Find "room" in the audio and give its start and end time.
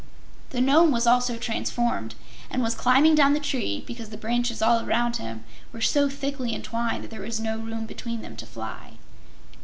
7.59-7.85